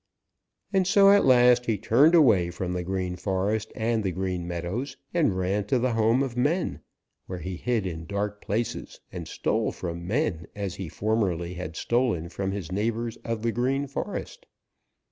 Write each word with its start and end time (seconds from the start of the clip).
And 0.73 0.87
so 0.87 1.11
at 1.11 1.25
last 1.25 1.67
he 1.67 1.77
turned 1.77 2.15
away 2.15 2.49
from 2.49 2.73
the 2.73 2.81
Green 2.81 3.15
Forest 3.15 3.71
and 3.75 4.03
the 4.03 4.11
Green 4.11 4.47
Meadows 4.47 4.97
and 5.13 5.37
ran 5.37 5.65
to 5.65 5.77
the 5.77 5.93
homes 5.93 6.23
of 6.23 6.35
men, 6.35 6.81
where 7.27 7.37
he 7.37 7.55
hid 7.55 7.85
in 7.85 8.07
dark 8.07 8.41
places 8.41 8.99
and 9.11 9.27
stole 9.27 9.71
from 9.71 10.07
men 10.07 10.47
as 10.55 10.73
he 10.73 10.89
formerly 10.89 11.53
had 11.53 11.75
stolen 11.75 12.29
from 12.29 12.51
his 12.51 12.71
neighbors 12.71 13.17
of 13.17 13.43
the 13.43 13.51
Green 13.51 13.85
Forest. 13.85 14.47